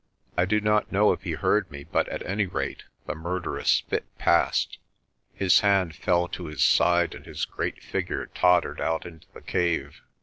I 0.35 0.45
do 0.45 0.59
not 0.59 0.91
know 0.91 1.11
if 1.11 1.21
he 1.21 1.33
heard 1.33 1.69
me 1.69 1.83
but 1.83 2.09
at 2.09 2.25
any 2.25 2.47
rate 2.47 2.85
the 3.05 3.13
mur 3.13 3.39
derous 3.39 3.83
fit 3.83 4.03
passed. 4.17 4.79
His 5.31 5.59
hand 5.59 5.93
fell 5.95 6.27
to 6.29 6.45
his 6.45 6.63
side 6.63 7.13
and 7.13 7.23
his 7.23 7.45
great 7.45 7.83
figure 7.83 8.25
tottered 8.25 8.81
out 8.81 9.05
into 9.05 9.27
the 9.35 9.41
cave. 9.41 10.01